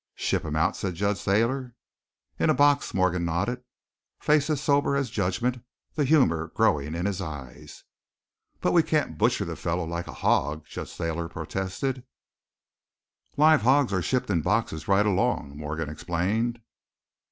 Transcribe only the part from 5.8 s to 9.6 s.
the humor growing in his eyes. "But we can't butcher the